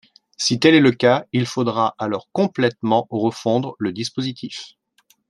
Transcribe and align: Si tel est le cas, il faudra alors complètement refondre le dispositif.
Si 0.35 0.59
tel 0.59 0.73
est 0.73 0.79
le 0.79 0.91
cas, 0.93 1.27
il 1.31 1.45
faudra 1.45 1.93
alors 1.99 2.27
complètement 2.31 3.05
refondre 3.11 3.75
le 3.77 3.91
dispositif. 3.93 4.73